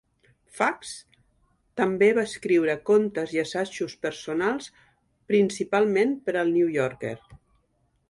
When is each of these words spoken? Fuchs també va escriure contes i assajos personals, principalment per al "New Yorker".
Fuchs 0.59 0.93
també 1.81 2.07
va 2.19 2.23
escriure 2.31 2.77
contes 2.91 3.35
i 3.37 3.43
assajos 3.43 3.95
personals, 4.09 4.73
principalment 5.35 6.19
per 6.27 6.39
al 6.43 6.55
"New 6.59 6.77
Yorker". 6.83 7.17